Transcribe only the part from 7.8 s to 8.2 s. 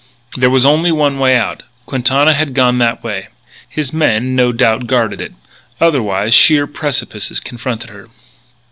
her.